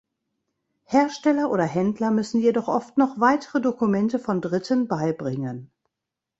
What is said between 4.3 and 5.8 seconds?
Dritten beibringen.